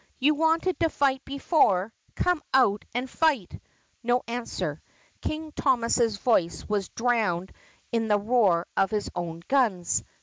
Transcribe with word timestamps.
You 0.17 0.33
wanted 0.33 0.79
to 0.79 0.89
fight 0.89 1.23
before! 1.25 1.93
Come 2.15 2.41
on 2.55 2.59
out 2.65 2.85
and 2.95 3.07
fight!" 3.07 3.61
No 4.01 4.23
answer. 4.27 4.81
King 5.21 5.51
Thomas's 5.51 6.17
voice 6.17 6.67
was 6.67 6.89
drowned 6.89 7.51
in 7.91 8.07
the 8.07 8.17
roar 8.17 8.65
of 8.75 8.89
his 8.89 9.11
own 9.13 9.43
guns. 9.47 10.03